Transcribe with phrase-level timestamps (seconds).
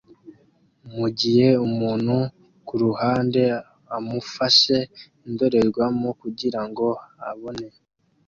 [0.95, 2.15] mugihe umuntu
[2.67, 3.43] kuruhande
[3.97, 4.77] amufashe
[5.27, 6.85] indorerwamo kugirango
[7.29, 7.67] abone